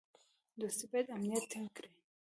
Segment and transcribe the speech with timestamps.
[0.59, 1.89] دوستي باید امنیت ټینګ کړي.